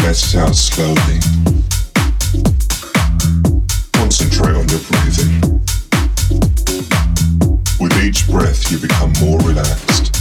and 0.00 0.06
let 0.06 0.22
it 0.22 0.36
out 0.36 0.54
slowly. 0.54 1.18
Concentrate 3.92 4.56
on 4.56 4.68
your 4.68 4.80
breathing. 4.88 5.40
With 7.80 7.92
each 8.02 8.28
breath, 8.28 8.70
you 8.70 8.78
become 8.78 9.12
more 9.20 9.38
relaxed. 9.40 10.16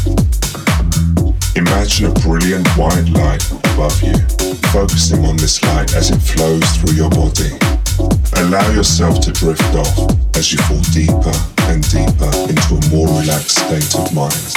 Imagine 1.56 2.08
a 2.08 2.14
brilliant 2.22 2.68
white 2.78 3.08
light 3.09 3.44
above 3.74 4.02
you, 4.02 4.18
focusing 4.72 5.26
on 5.26 5.38
this 5.38 5.64
light 5.64 5.94
as 5.96 6.12
it 6.12 6.20
flows 6.20 6.66
through 6.78 6.96
your 6.96 7.09
body. 7.09 7.52
Allow 8.38 8.72
yourself 8.72 9.20
to 9.22 9.32
drift 9.32 9.76
off 9.76 10.36
as 10.36 10.52
you 10.52 10.59
fall 10.64 10.82
deeper 10.92 11.36
and 11.68 11.84
deeper 11.92 12.32
into 12.48 12.76
a 12.76 12.90
more 12.90 13.08
relaxed 13.20 13.59
state 13.59 13.96
of 13.96 14.14
mind. 14.14 14.56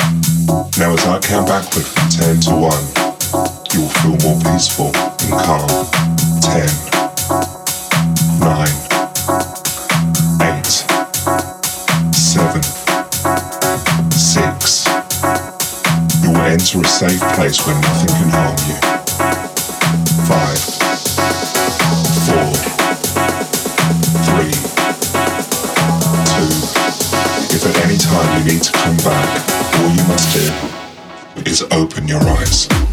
Now, 0.79 0.95
as 0.95 1.05
I 1.07 1.19
count 1.21 1.49
backward 1.49 1.85
from 1.85 2.09
10 2.09 2.41
to 2.41 2.51
1, 2.57 3.12
you 3.33 3.81
will 3.81 3.89
feel 3.89 4.17
more 4.29 4.37
peaceful 4.45 4.93
and 4.93 5.33
calm. 5.41 5.65
10, 6.43 6.69
9, 8.41 8.69
8, 10.43 10.67
7, 12.13 12.63
6. 14.13 14.87
You 16.23 16.29
will 16.31 16.45
enter 16.45 16.81
a 16.81 16.85
safe 16.85 17.25
place 17.33 17.67
where 17.67 17.81
nothing 17.81 18.13
can 18.21 18.29
harm 18.37 18.57
you. 18.69 18.77
5, 20.29 20.59
4, 22.29 22.53
three, 24.29 24.53
two. 26.29 26.53
If 27.57 27.65
at 27.65 27.77
any 27.85 27.97
time 27.97 28.29
you 28.39 28.45
need 28.53 28.63
to 28.63 28.73
come 28.73 28.97
back, 28.99 29.29
all 29.81 29.89
you 29.89 30.05
must 30.05 30.29
do 30.37 30.45
is 31.51 31.63
open 31.71 32.07
your 32.07 32.21
eyes. 32.21 32.92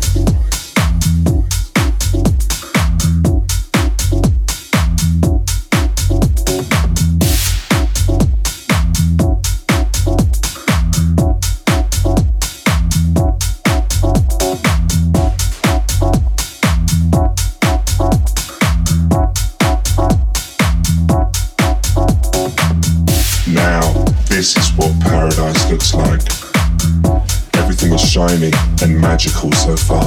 And 29.41 29.51
magical 29.51 29.98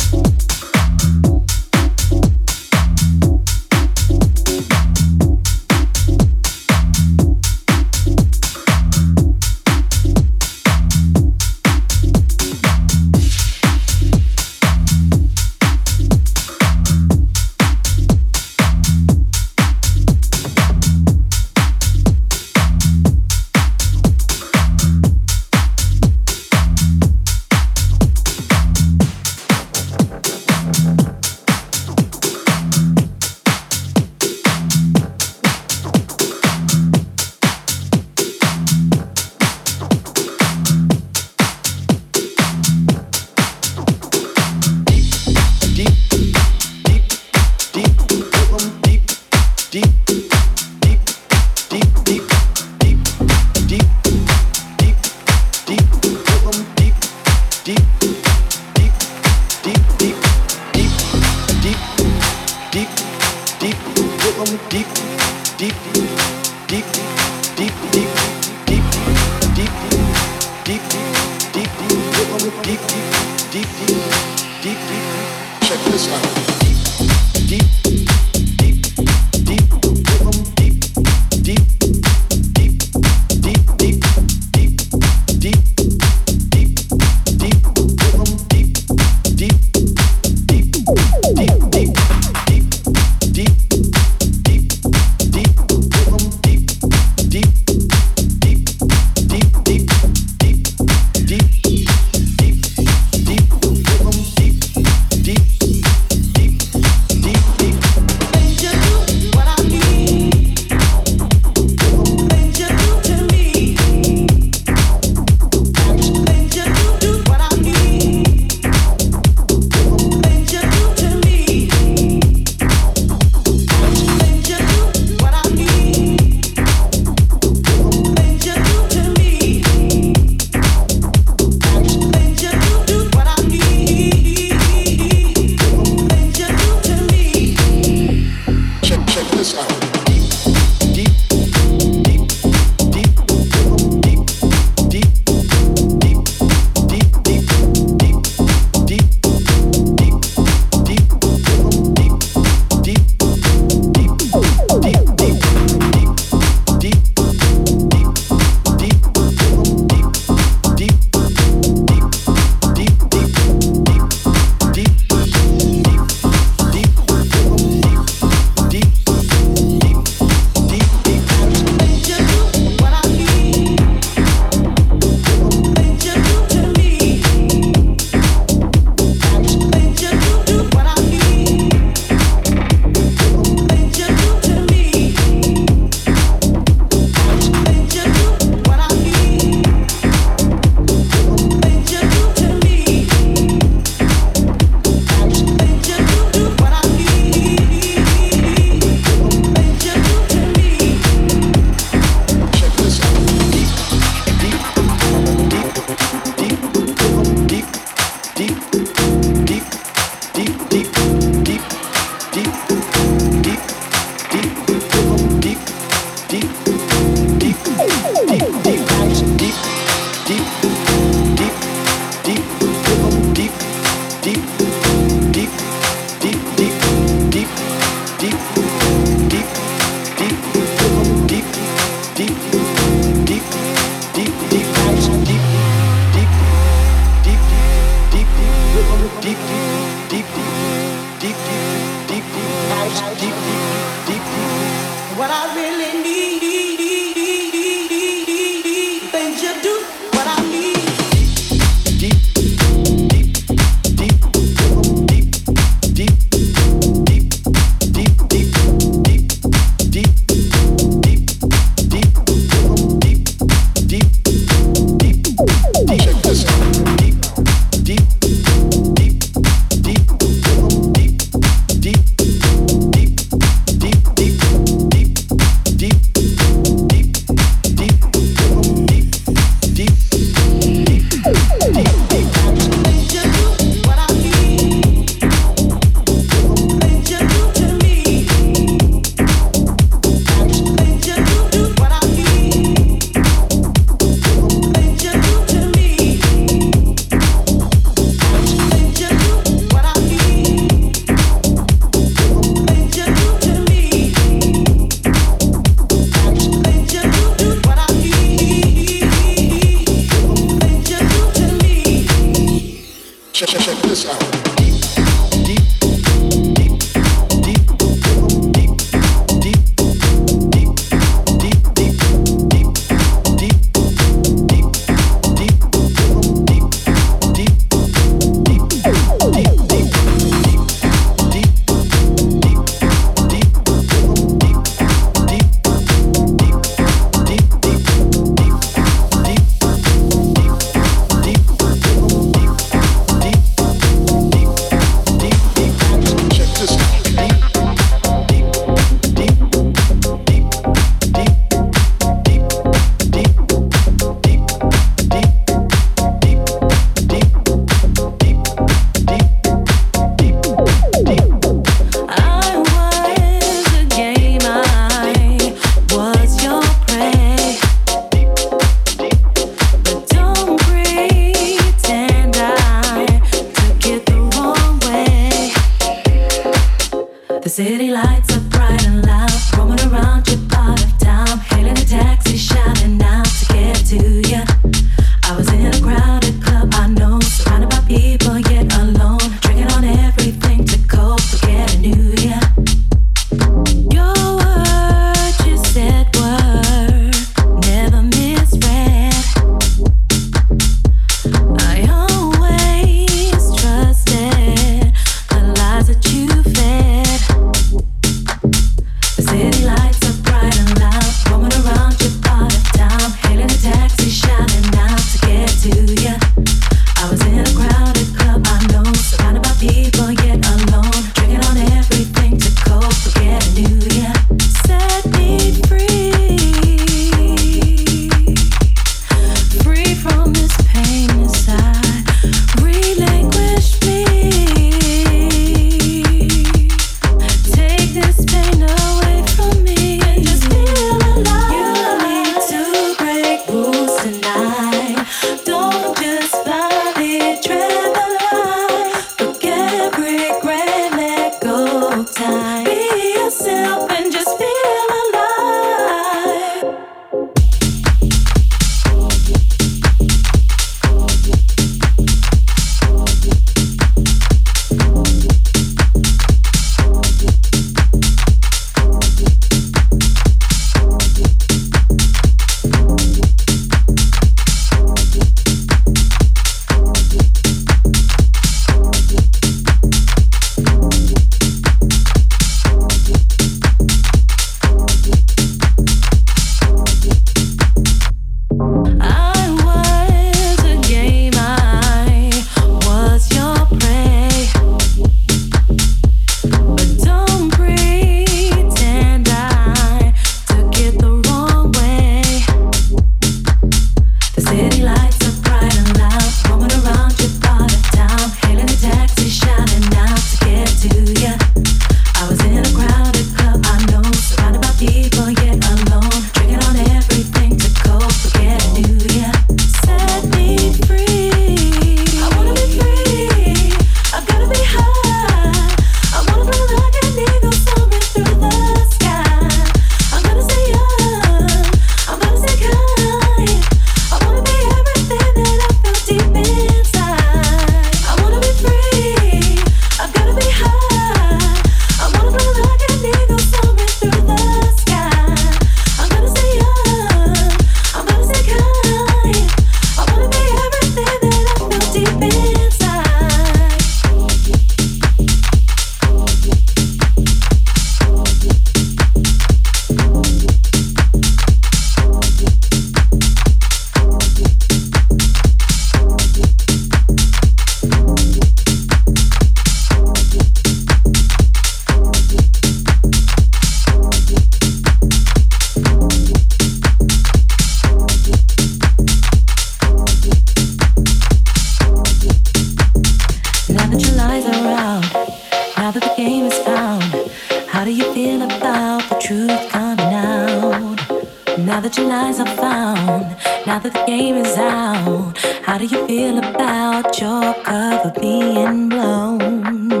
that 591.86 591.98
your 591.98 592.08
lies 592.08 592.40
are 592.40 592.56
found, 592.56 593.36
now 593.64 593.78
that 593.78 593.92
the 593.92 594.04
game 594.08 594.34
is 594.34 594.58
out, 594.58 595.38
how 595.62 595.78
do 595.78 595.84
you 595.84 596.04
feel 596.08 596.36
about 596.38 597.16
your 597.20 597.54
cover 597.62 598.12
being 598.20 598.88
blown? 598.88 600.00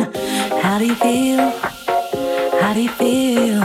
How 0.62 0.80
do 0.80 0.86
you 0.86 0.96
feel? 0.96 1.48
How 2.60 2.74
do 2.74 2.82
you 2.82 2.88
feel? 2.88 3.60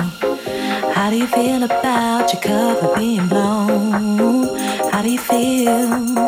How 0.94 1.10
do 1.10 1.18
you 1.18 1.26
feel 1.26 1.64
about 1.64 2.32
your 2.32 2.44
cover 2.44 2.96
being 2.96 3.28
blown? 3.28 4.56
How 4.92 5.02
do 5.02 5.10
you 5.10 5.18
feel? 5.18 6.21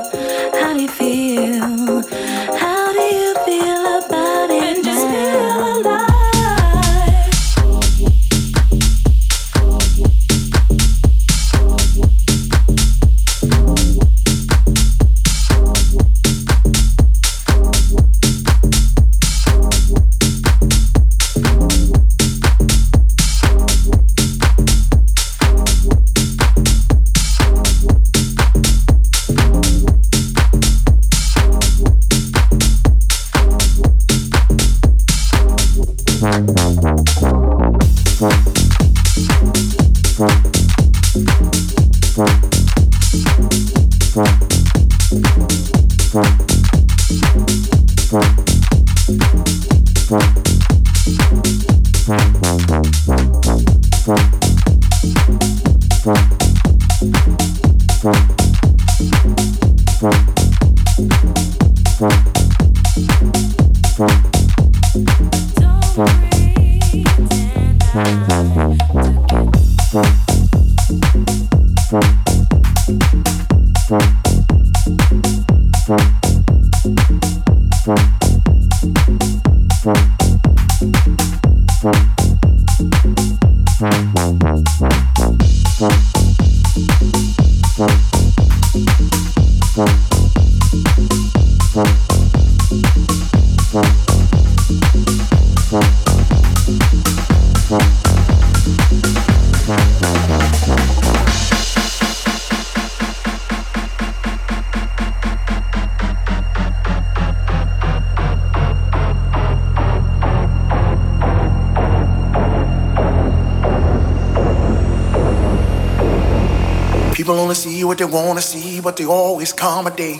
What 117.93 117.99
they 117.99 118.05
wanna 118.05 118.41
see, 118.41 118.81
but 118.81 118.97
they 118.97 119.05
always 119.05 119.53
come 119.53 119.85
a 119.85 119.95
day. 119.95 120.19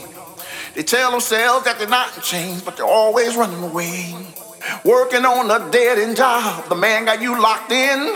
They 0.76 0.84
tell 0.84 1.10
themselves 1.10 1.66
that 1.66 1.80
they're 1.80 1.88
not 1.88 2.16
in 2.16 2.22
chains, 2.22 2.62
but 2.62 2.78
they're 2.78 2.86
always 2.86 3.36
running 3.36 3.64
away. 3.64 4.16
Working 4.86 5.26
on 5.26 5.50
a 5.50 5.72
dead 5.72 5.98
end 5.98 6.16
job, 6.16 6.70
the 6.70 6.76
man 6.76 7.06
got 7.06 7.20
you 7.20 7.42
locked 7.42 7.72
in. 7.72 8.16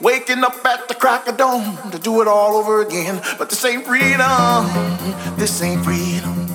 Waking 0.00 0.44
up 0.44 0.64
at 0.64 0.86
the 0.86 0.94
crack 0.94 1.26
of 1.26 1.36
dawn 1.36 1.90
to 1.90 1.98
do 1.98 2.22
it 2.22 2.28
all 2.28 2.54
over 2.54 2.82
again. 2.82 3.20
But 3.36 3.50
this 3.50 3.64
ain't 3.64 3.84
freedom, 3.84 4.62
this 5.36 5.60
ain't 5.60 5.84
freedom. 5.84 6.46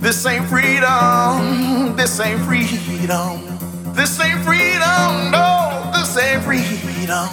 This 0.00 0.24
ain't 0.24 0.46
freedom, 0.46 1.94
this 1.94 2.18
ain't 2.20 2.40
freedom. 2.40 3.92
This 3.92 4.18
ain't 4.18 4.40
freedom, 4.46 5.30
no, 5.30 5.90
this 5.92 6.16
ain't 6.16 6.42
freedom. 6.42 7.28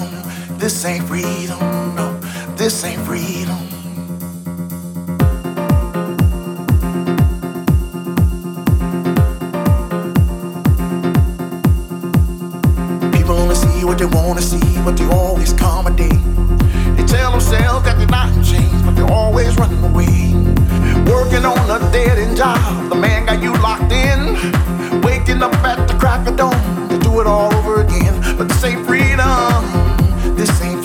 This 0.60 0.84
ain't 0.84 1.06
freedom, 1.06 1.60
no, 1.96 2.20
this 2.58 2.84
ain't 2.84 3.02
freedom. 3.06 3.77
What 13.88 13.98
they 13.98 14.06
wanna 14.06 14.42
see, 14.42 14.60
but 14.84 14.98
they 14.98 15.08
always 15.08 15.54
come 15.54 15.88
a 15.88 15.92
day. 15.92 16.18
They 16.98 17.06
tell 17.06 17.32
themselves 17.32 17.86
that 17.86 17.98
they're 17.98 18.06
not 18.08 18.28
in 18.36 18.44
chains, 18.44 18.82
but 18.84 18.98
they're 18.98 19.10
always 19.10 19.56
running 19.56 19.82
away. 19.82 20.34
Working 21.10 21.46
on 21.46 21.58
a 21.72 21.80
dead 21.94 22.18
end 22.18 22.36
job, 22.36 22.90
the 22.90 22.96
man 22.96 23.26
got 23.28 23.42
you 23.42 23.54
locked 23.54 23.94
in. 23.94 24.20
Waking 25.02 25.42
up 25.42 25.54
at 25.64 25.88
the 25.88 25.94
crack 25.94 26.28
of 26.28 26.36
dawn 26.36 26.90
to 26.90 27.00
do 27.00 27.22
it 27.22 27.28
all 27.28 27.54
over 27.56 27.82
again. 27.82 28.14
But 28.38 28.50
this 28.50 28.62
ain't 28.66 28.86
freedom, 28.86 29.64
this 30.36 30.62
ain't 30.62 30.77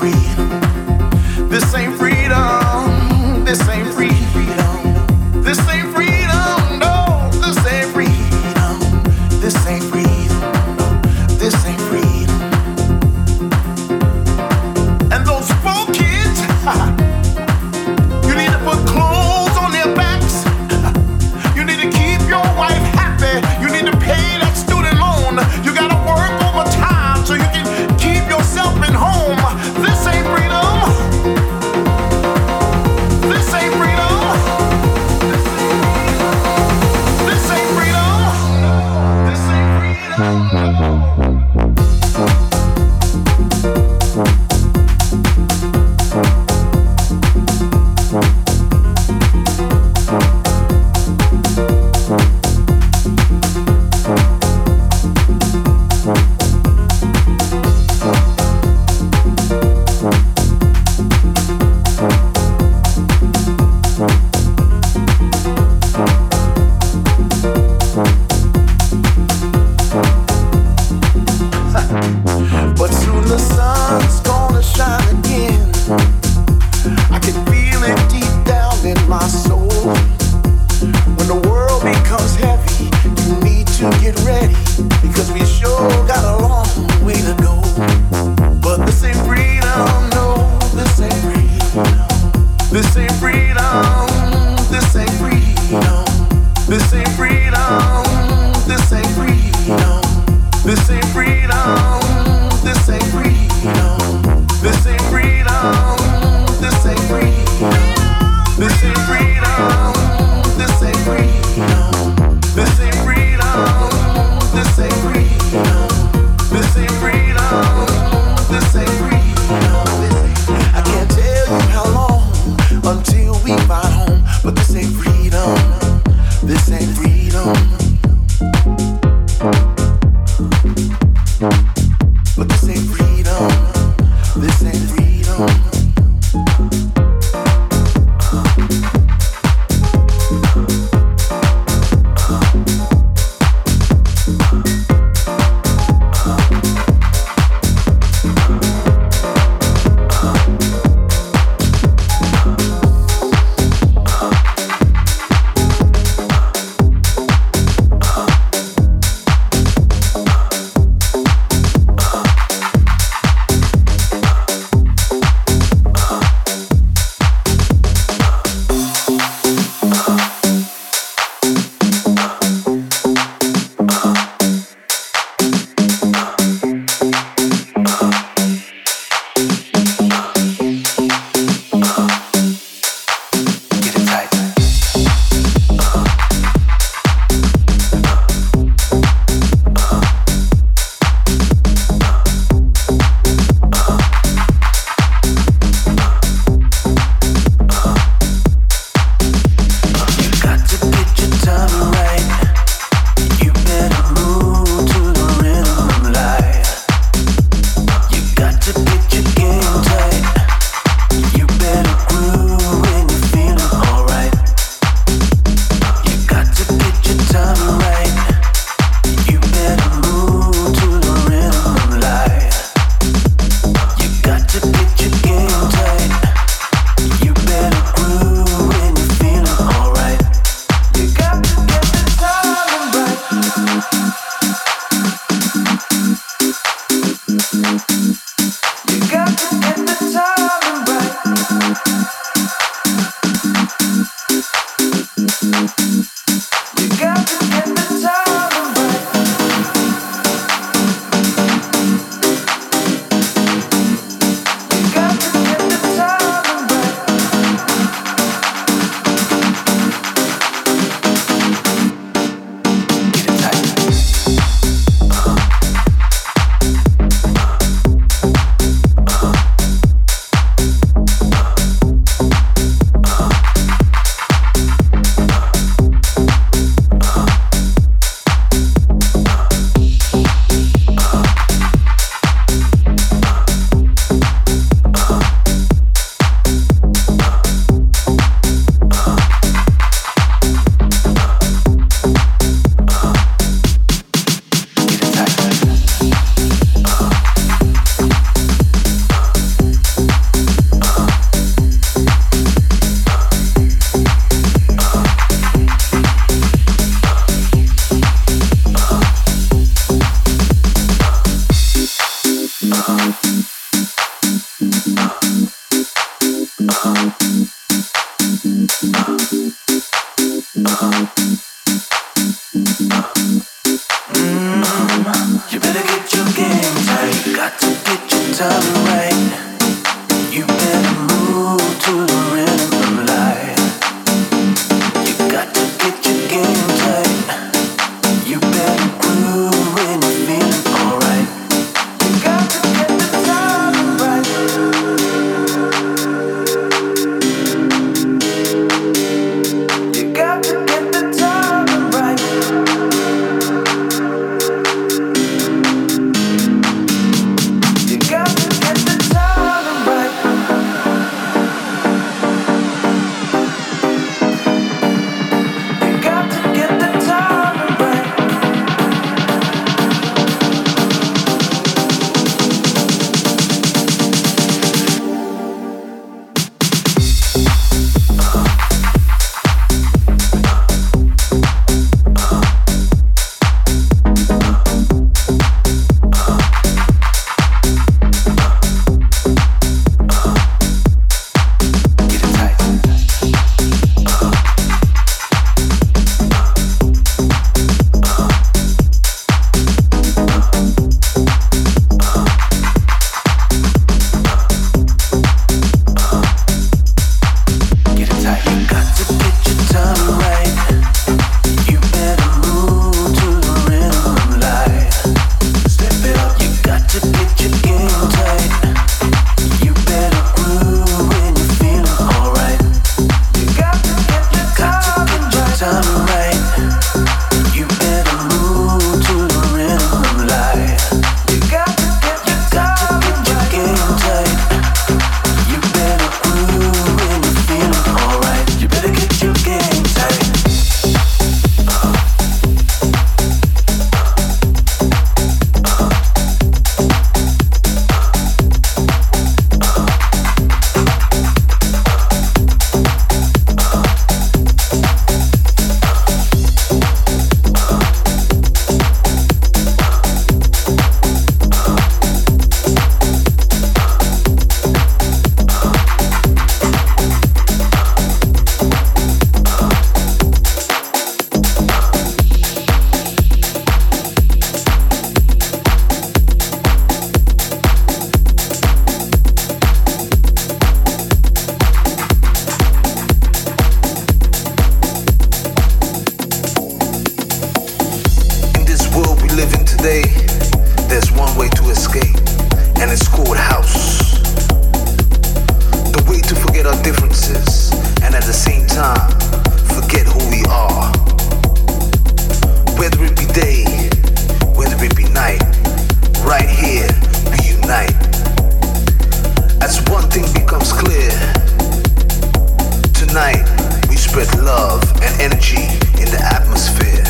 spread 514.13 514.45
love 514.45 514.83
and 515.01 515.23
energy 515.23 515.65
in 515.97 516.05
the 516.13 516.21
atmosphere. 516.21 517.01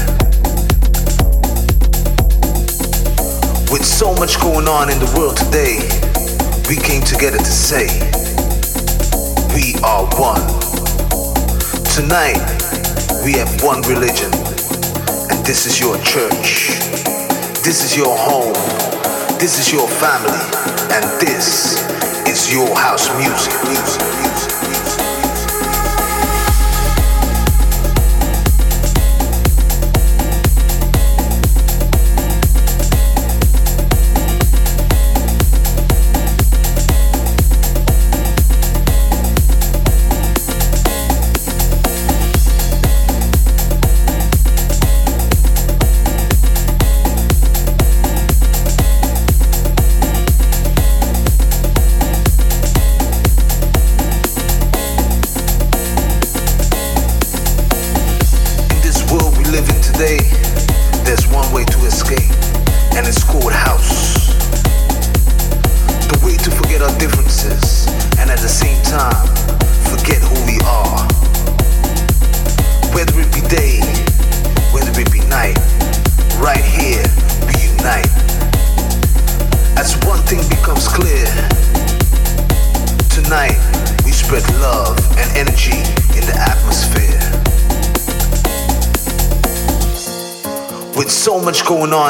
With 3.72 3.84
so 3.84 4.14
much 4.22 4.38
going 4.38 4.68
on 4.68 4.88
in 4.88 5.00
the 5.00 5.10
world 5.18 5.36
today, 5.36 5.82
we 6.70 6.76
came 6.78 7.02
together 7.02 7.38
to 7.38 7.52
say, 7.66 7.90
we 9.50 9.74
are 9.82 10.06
one. 10.14 10.46
Tonight, 11.90 12.38
we 13.26 13.32
have 13.34 13.50
one 13.64 13.82
religion, 13.90 14.30
and 15.26 15.42
this 15.42 15.66
is 15.66 15.80
your 15.80 15.98
church. 16.06 16.78
This 17.66 17.82
is 17.82 17.96
your 17.96 18.14
home. 18.16 18.54
This 19.42 19.58
is 19.58 19.72
your 19.72 19.88
family, 19.88 20.38
and 20.94 21.02
this 21.18 21.82
is 22.30 22.54
your 22.54 22.70
house 22.78 23.10
music. 23.18 23.52
music, 23.66 24.02
music. 24.22 24.31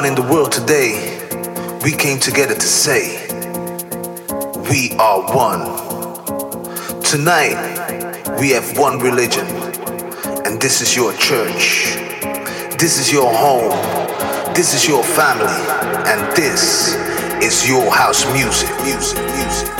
on 0.02 0.08
in 0.08 0.14
the 0.14 0.22
world 0.22 0.50
today, 0.50 1.18
we 1.84 1.92
came 1.92 2.18
together 2.18 2.54
to 2.54 2.60
say, 2.60 3.26
We 4.70 4.96
are 4.98 5.20
one. 5.34 5.62
Tonight, 7.02 8.38
we 8.40 8.50
have 8.50 8.78
one 8.78 8.98
religion, 8.98 9.46
and 10.44 10.60
this 10.60 10.80
is 10.80 10.96
your 10.96 11.12
church. 11.14 11.96
This 12.78 12.98
is 12.98 13.12
your 13.12 13.32
home. 13.32 13.70
This 14.54 14.74
is 14.74 14.88
your 14.88 15.04
family. 15.04 15.62
And 16.10 16.36
this 16.36 16.94
is 17.42 17.68
your 17.68 17.90
house 17.90 18.24
music. 18.32 18.70
Music, 18.84 19.18
music. 19.36 19.71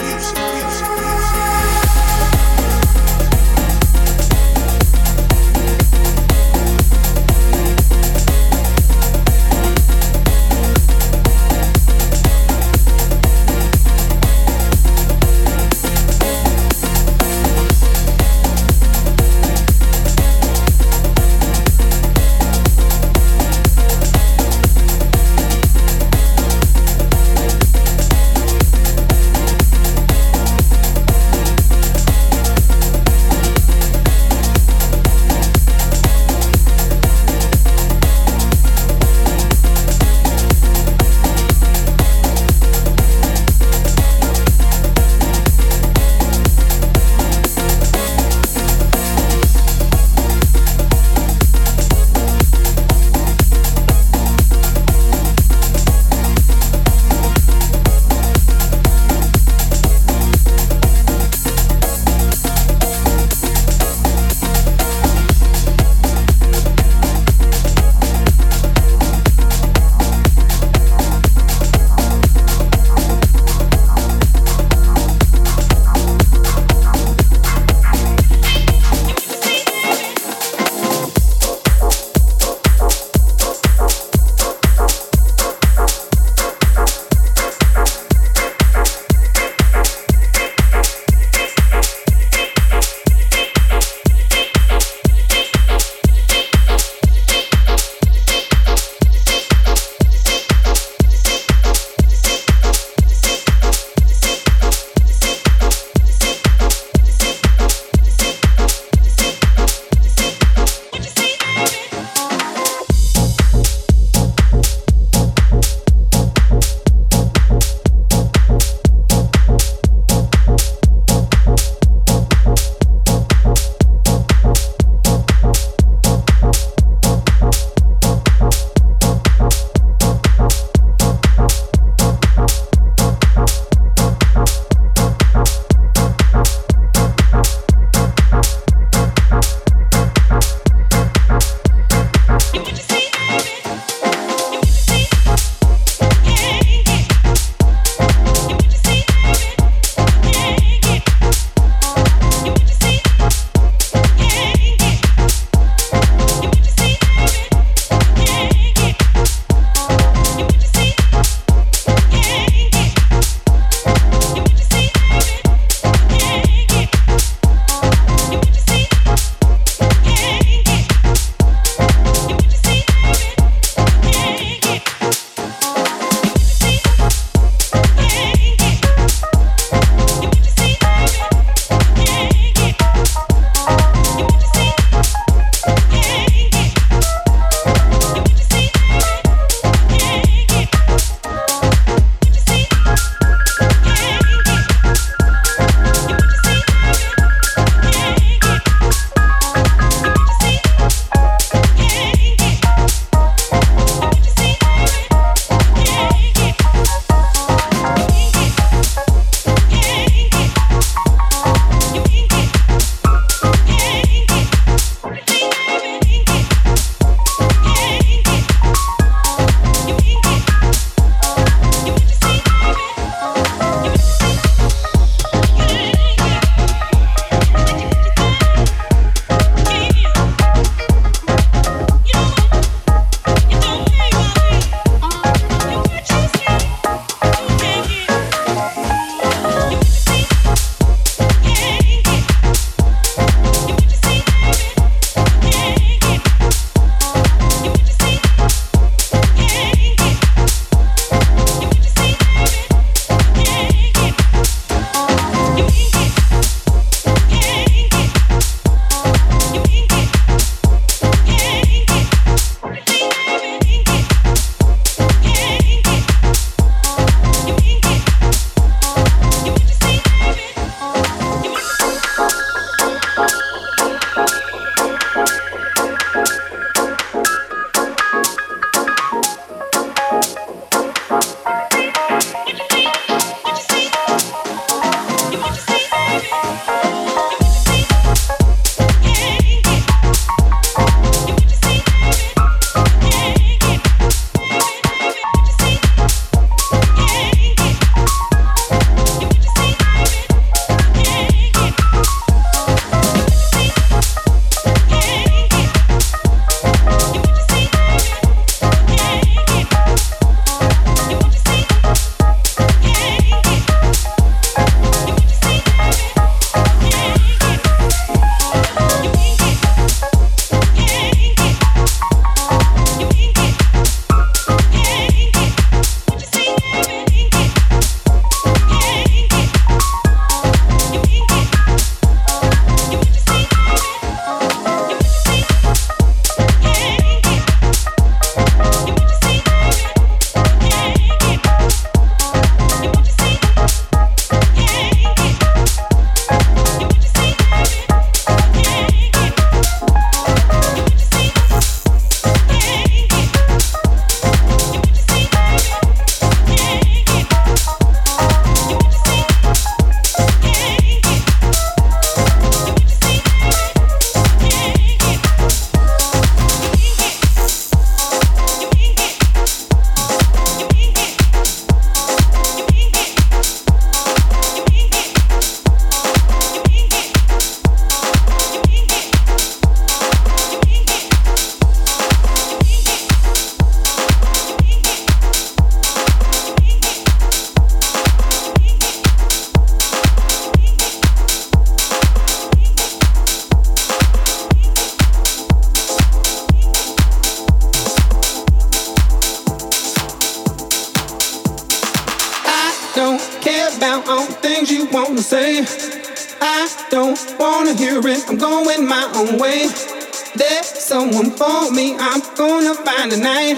Someone 410.92 411.30
for 411.30 411.72
me. 411.72 411.96
I'm 411.98 412.20
gonna 412.36 412.74
find 412.74 413.10
tonight. 413.10 413.56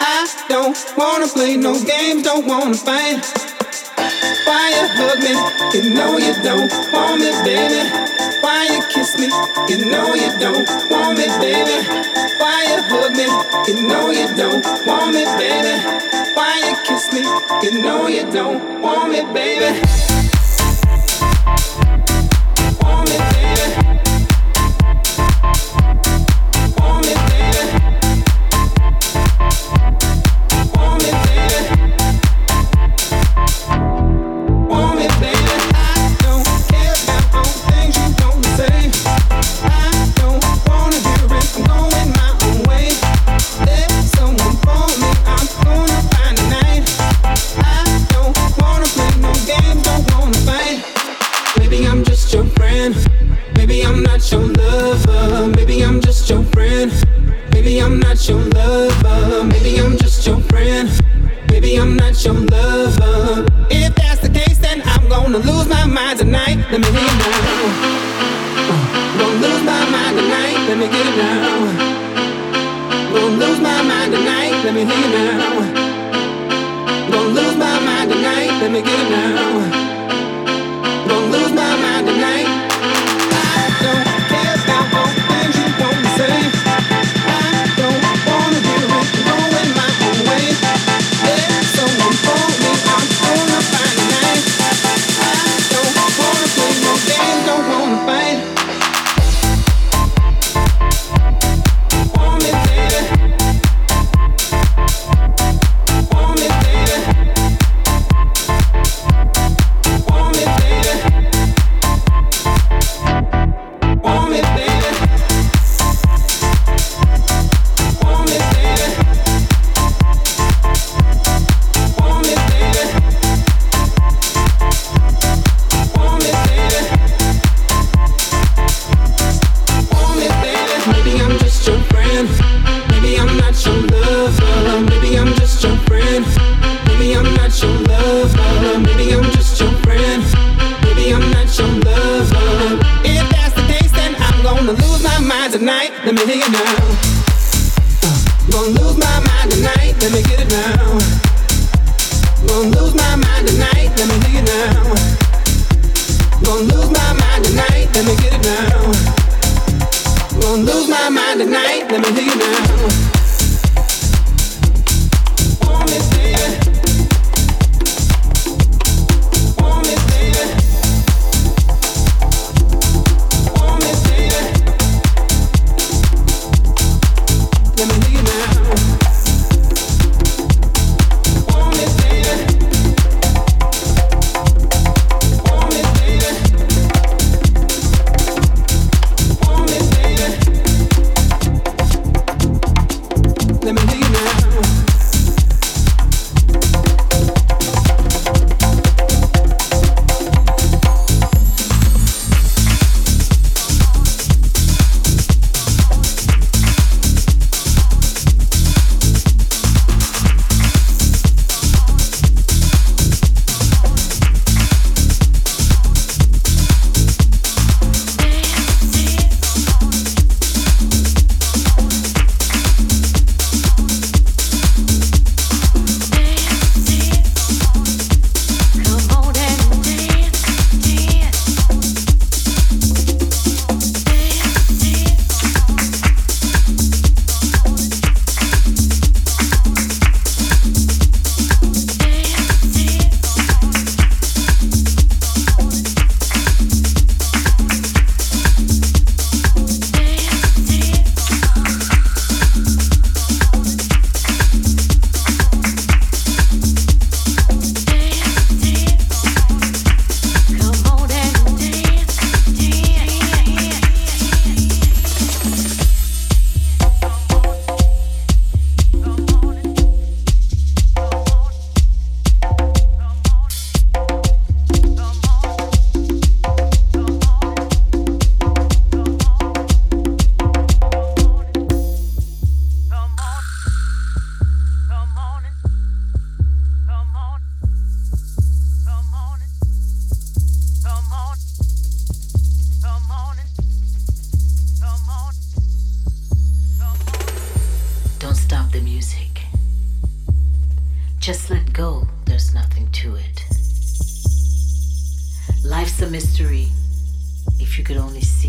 I 0.00 0.26
don't 0.48 0.74
wanna 0.98 1.28
play 1.28 1.56
no 1.56 1.72
games. 1.84 2.24
Don't 2.24 2.46
wanna 2.48 2.74
fight. 2.74 3.22
Why 4.44 4.64
you 4.74 4.84
hug 4.98 5.18
me? 5.26 5.34
You 5.74 5.94
know 5.94 6.18
you 6.18 6.34
don't 6.42 6.68
want 6.92 7.20
me, 7.22 7.30
baby. 7.46 7.82
Why 8.42 8.66
you 8.72 8.82
kiss 8.92 9.10
me? 9.22 9.28
You 9.70 9.86
know 9.92 10.14
you 10.22 10.30
don't 10.42 10.66
want 10.90 11.18
me, 11.18 11.26
baby. 11.38 11.78
Why 12.42 12.58
you 12.70 12.78
hug 12.90 13.12
me? 13.20 13.28
You 13.68 13.76
know 13.86 14.10
you 14.10 14.26
don't 14.34 14.64
want 14.84 15.14
me, 15.14 15.22
baby. 15.38 15.74
Why 16.34 16.58
you 16.66 16.74
kiss 16.86 17.04
me? 17.14 17.22
You 17.62 17.82
know 17.84 18.08
you 18.08 18.24
don't 18.32 18.82
want 18.82 19.12
me, 19.12 19.22
baby. 19.32 19.87
mind 66.08 66.20
tonight, 66.20 66.56
let 66.70 66.80
me 66.80 66.88
get 66.88 67.04
it 67.04 67.18
down. 67.20 67.68
Don't 69.18 69.40
lose 69.42 69.62
my 69.62 69.84
mind 69.92 70.16
tonight, 70.16 70.56
let 70.68 70.78
me 70.78 70.86
get 70.88 71.06
it 71.06 71.16
down. 71.20 71.76
Don't 73.12 73.38
lose 73.38 73.60
my 73.60 73.82
mind 73.82 74.12
tonight, 74.14 74.64
let 74.64 74.72
me 74.72 74.84
hear 74.86 75.04
it 75.04 75.10
now. 75.12 75.27
Uh, 75.27 75.27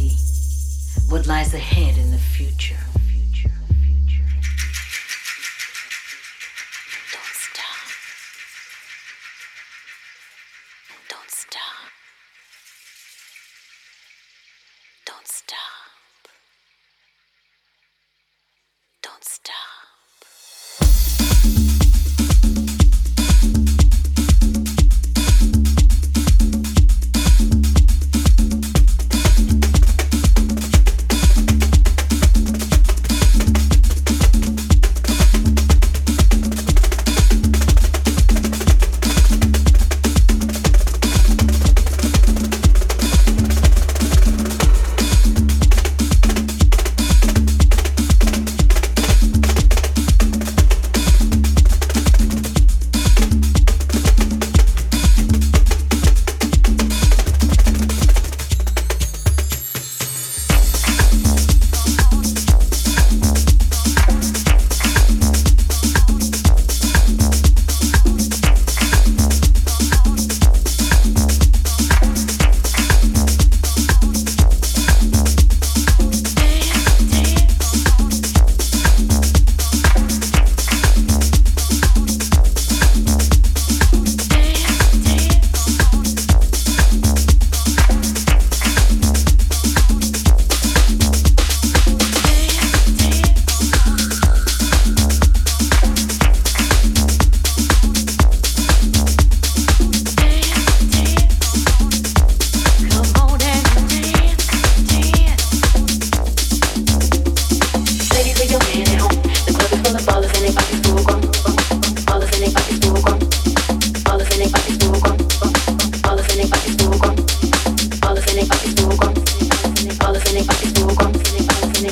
see 0.08 1.02
what 1.10 1.28
lies 1.28 1.54
ahead 1.54 1.98
in 1.98 2.12
the 2.12 2.18
future. 2.18 2.78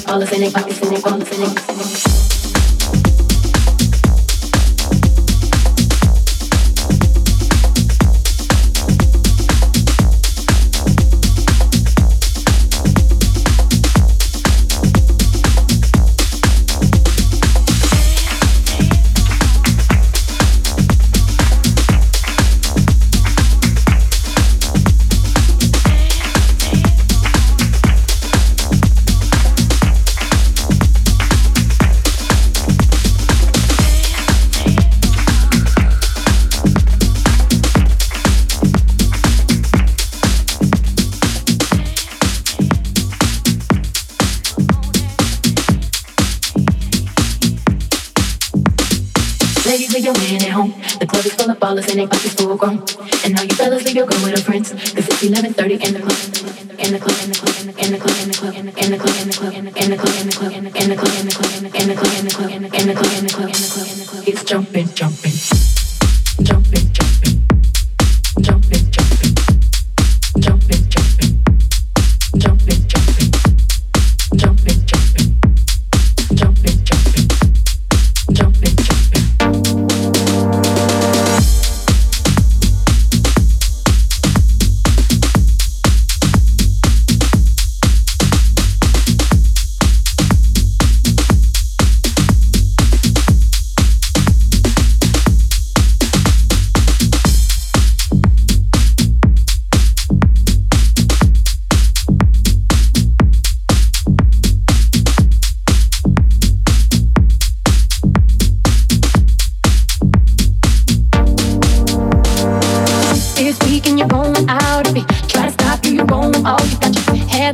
all 0.10 0.20
the 0.20 0.36
in 0.36 0.43
it, 0.43 0.55
all 0.55 0.66
is 0.68 0.80
in 0.80 0.93
it, 0.93 1.05
all 1.05 1.18
the 1.18 1.36
in 1.36 1.41
it. 1.41 2.37
ballers 51.68 51.89
and 51.89 51.99
they 51.99 52.07
pussy 52.07 52.30
full 52.30 52.55
grown. 52.55 52.78
And 53.24 53.34
now 53.36 53.41
you 53.41 53.55
fellas 53.55 53.84
leave 53.84 53.95
your 53.95 54.07
girl 54.07 54.24
with 54.24 54.38
her 54.38 54.43
friends. 54.43 54.72
Cause 54.72 55.07
it's 55.07 55.24
11.30 55.24 55.86
and 55.86 55.95
the 55.95 55.99
club. 55.99 56.16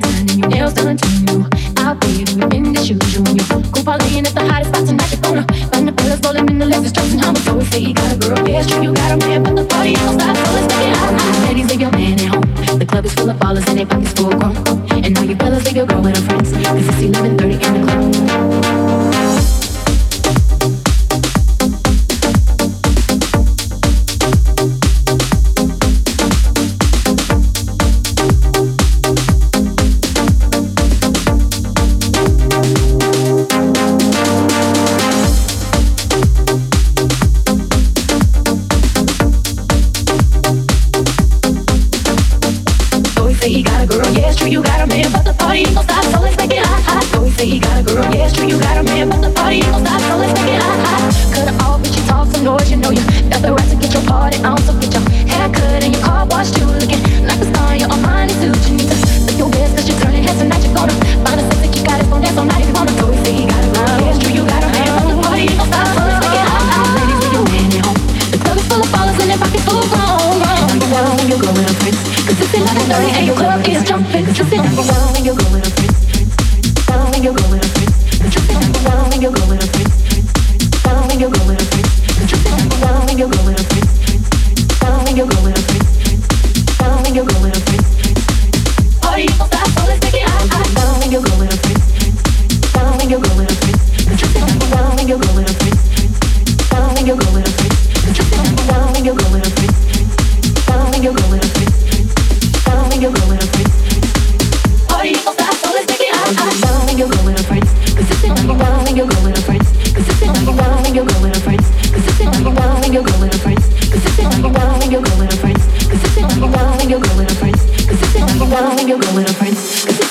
done 0.04 0.28
and 0.30 0.38
your 0.40 0.50
nails 0.50 0.74
done 0.74 0.98
too. 0.98 1.48
I'll 1.80 1.96
be 1.96 2.20
with 2.20 2.36
the 2.38 2.84
shoes 2.84 3.16
you 3.16 3.22
knew. 3.32 3.44
Cool 3.72 3.84
Pauline 3.84 4.26
at 4.28 4.34
the 4.36 4.44
hottest 4.44 4.70
spots 4.72 4.90
in 4.92 4.98
Mexico. 4.98 5.30
Find 5.72 5.88
the 5.88 5.94
pillars, 5.94 6.20
rolling 6.24 6.48
in 6.50 6.60
the 6.60 6.66
leather 6.66 6.90
straps 6.90 7.12
and 7.12 7.22
humble. 7.22 7.42
Always 7.50 7.70
say 7.72 7.80
you 7.80 7.94
got 7.94 8.12
a 8.12 8.18
girl, 8.18 8.48
yeah, 8.48 8.60
it's 8.60 8.68
true. 8.68 8.84
You 8.84 8.94
got 8.94 9.12
a 9.12 9.18
man, 9.18 9.44
but 9.44 9.56
the 9.56 9.66
party 9.66 9.96
outside, 9.96 10.36
so 10.36 10.54
let's 10.54 10.68
make 10.76 10.88
it 10.92 10.98
hot. 10.98 11.48
Ladies, 11.48 11.70
leave 11.72 11.82
your 11.82 11.92
man 11.92 12.20
at 12.20 12.30
home. 12.34 12.80
The 12.80 12.86
club 12.86 13.06
is 13.06 13.14
full 13.14 13.30
of 13.30 13.38
ballers 13.38 13.68
and 13.70 13.78
their 13.80 13.86
pockets 13.86 14.14
full 14.14 14.32
grown. 14.32 14.58
And 14.92 15.18
all 15.18 15.26
you 15.26 15.36
fellas, 15.36 15.64
leave 15.66 15.78
your 15.78 15.86
girl 15.86 16.02
with 16.02 16.18
her 16.18 16.24
friends. 16.28 16.52
Cause 16.52 16.88
it's 16.88 17.02
11.30 17.02 17.64
and 17.64 17.76
the 17.76 17.92
club 17.92 18.03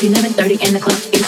11:30 0.03 0.67
in 0.67 0.75
the 0.75 0.81
club. 0.81 1.22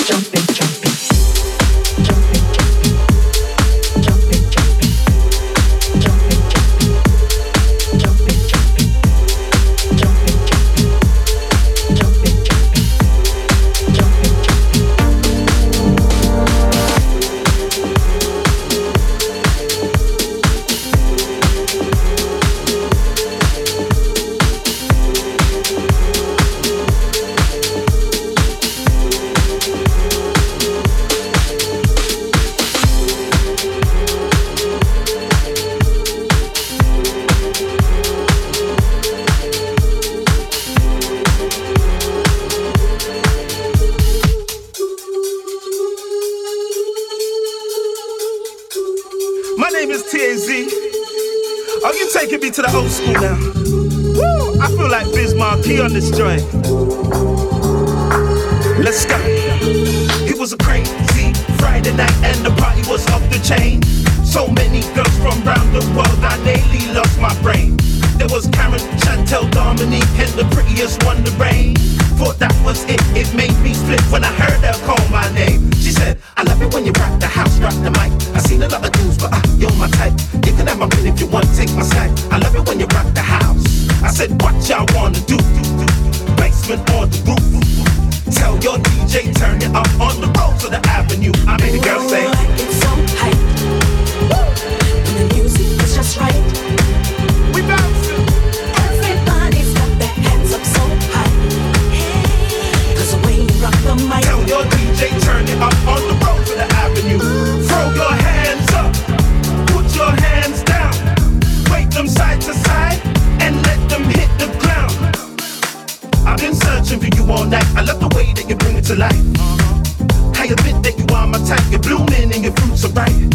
right. 122.94 123.34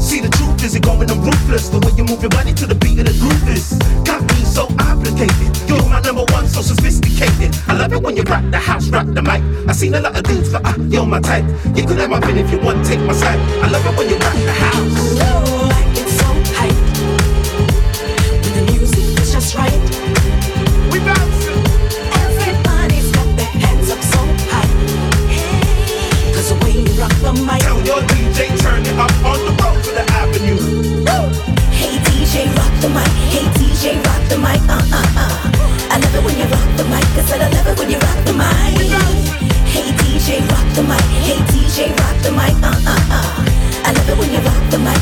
See, 0.00 0.20
the 0.20 0.32
truth 0.36 0.64
is 0.64 0.74
it 0.74 0.82
going 0.82 1.10
I'm 1.10 1.20
ruthless. 1.22 1.68
The 1.68 1.78
way 1.78 1.92
you 1.96 2.04
move 2.04 2.20
your 2.20 2.30
body 2.30 2.52
to 2.54 2.66
the 2.66 2.74
beat 2.74 2.98
of 2.98 3.06
the 3.06 3.16
groove 3.20 3.48
is 3.48 3.78
got 4.04 4.22
me 4.22 4.44
so 4.44 4.66
obligated. 4.80 5.50
You're 5.68 5.88
my 5.88 6.00
number 6.00 6.24
one, 6.32 6.46
so 6.48 6.60
sophisticated. 6.62 7.54
I 7.68 7.74
love 7.76 7.92
it 7.92 8.02
when 8.02 8.16
you 8.16 8.22
rock 8.24 8.44
the 8.50 8.58
house, 8.58 8.88
rock 8.88 9.06
the 9.06 9.22
mic. 9.22 9.42
I 9.68 9.72
seen 9.72 9.94
a 9.94 10.00
lot 10.00 10.16
of 10.16 10.24
dudes, 10.24 10.50
but 10.52 10.66
uh, 10.66 10.74
you're 10.88 11.06
my 11.06 11.20
type. 11.20 11.44
You 11.76 11.86
could 11.86 11.98
have 11.98 12.10
my 12.10 12.20
pin 12.20 12.38
if 12.38 12.50
you 12.50 12.58
want, 12.58 12.84
take 12.84 13.00
my 13.00 13.12
side. 13.12 13.38
I 13.62 13.68
love 13.68 13.86
it 13.86 13.96
when 13.96 14.08
you 14.08 14.16
rock 14.16 14.34
the 14.34 14.52
house. 14.52 15.01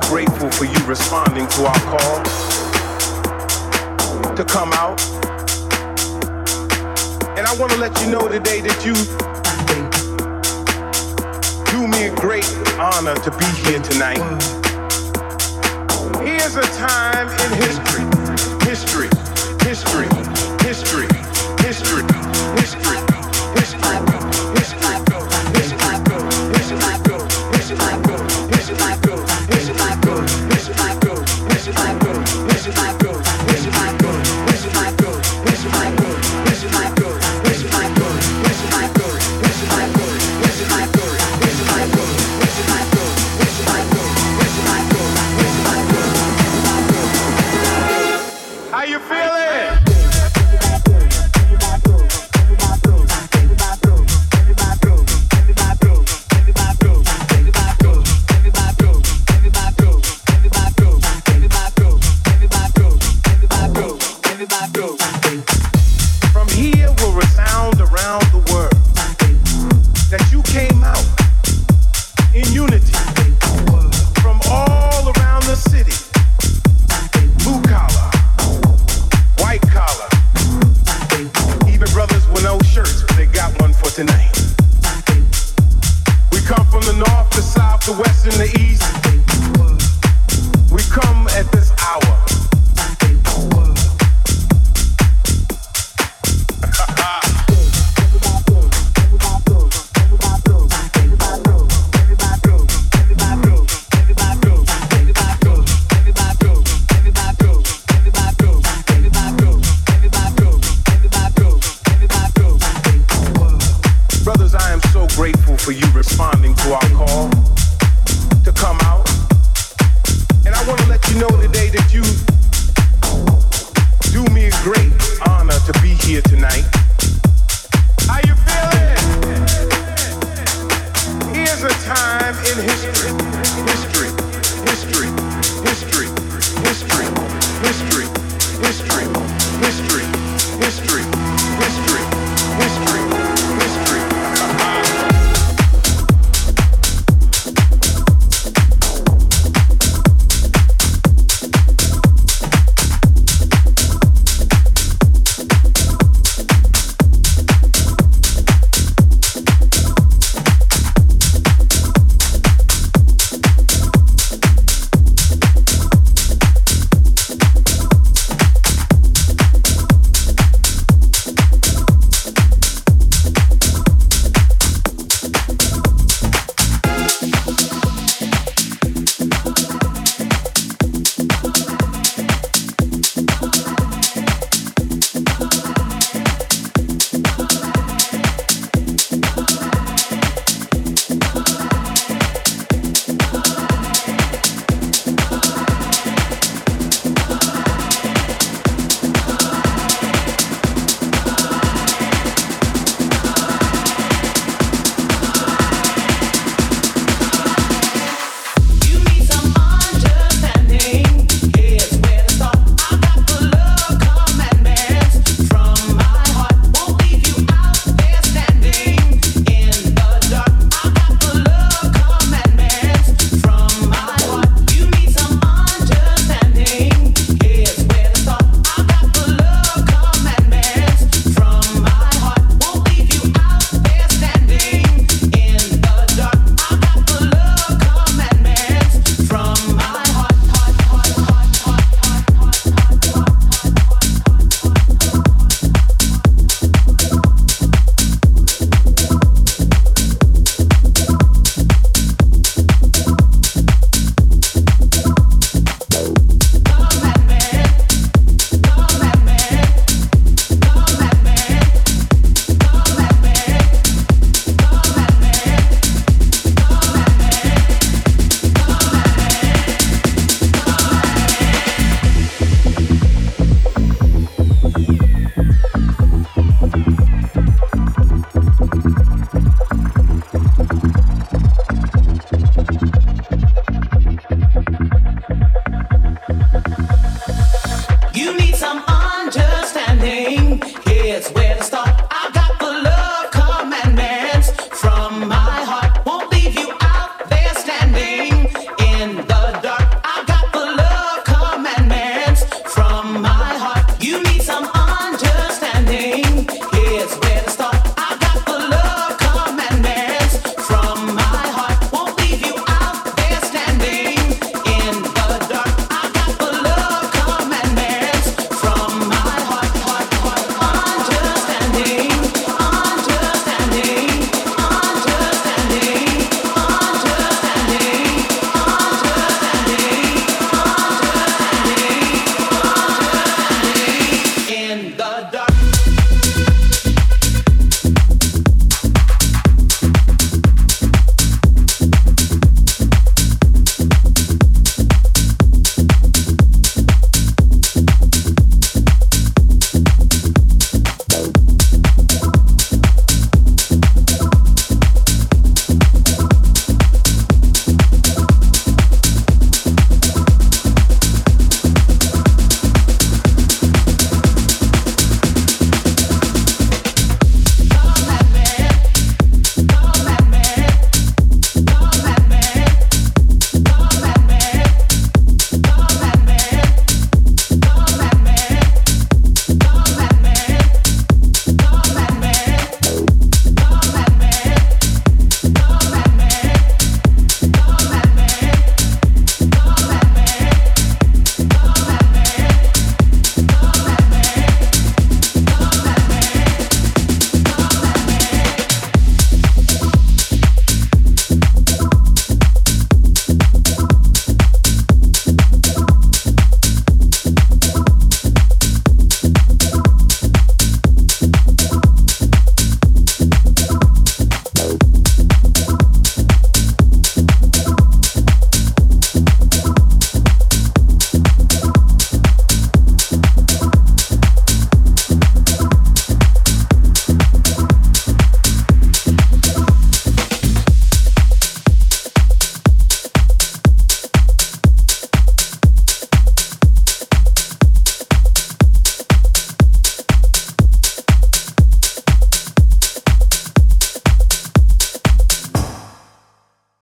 grateful 0.00 0.50
for 0.50 0.64
you 0.64 0.86
responding 0.86 1.46
to 1.48 1.66
our 1.66 1.80
call 1.80 2.22
to 4.34 4.44
come 4.44 4.72
out. 4.72 5.00
And 7.38 7.46
I 7.46 7.54
want 7.58 7.72
to 7.72 7.78
let 7.78 7.98
you 8.00 8.10
know 8.10 8.28
today 8.28 8.60
that 8.60 8.84
you 8.84 8.94
do 11.72 11.88
me 11.88 12.06
a 12.06 12.14
great 12.16 12.48
honor 12.78 13.14
to 13.14 13.30
be 13.30 13.46
here 13.62 13.80
tonight. 13.80 14.57